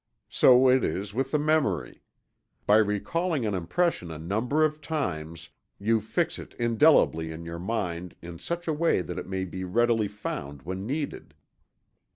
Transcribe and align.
So 0.31 0.67
it 0.67 0.83
is 0.83 1.13
with 1.13 1.29
the 1.29 1.37
memory. 1.37 2.01
By 2.65 2.77
recalling 2.77 3.45
an 3.45 3.53
impression 3.53 4.09
a 4.09 4.17
number 4.17 4.65
of 4.65 4.81
times, 4.81 5.51
you 5.77 6.01
fix 6.01 6.39
it 6.39 6.55
indelibly 6.55 7.31
in 7.31 7.45
your 7.45 7.59
mind 7.59 8.15
in 8.19 8.39
such 8.39 8.67
a 8.67 8.73
way 8.73 9.01
that 9.03 9.19
it 9.19 9.27
may 9.29 9.45
be 9.45 9.63
readily 9.63 10.07
found 10.07 10.63
when 10.63 10.87
needed. 10.87 11.35